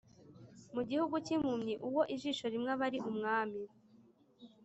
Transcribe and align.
Mu 0.75 0.81
gihugu 0.89 1.15
cy’impumyi 1.25 1.73
uwo 1.87 2.01
ijisho 2.15 2.45
rimwe 2.53 2.69
aba 2.75 2.83
ari 2.87 2.99
umwami. 3.09 3.61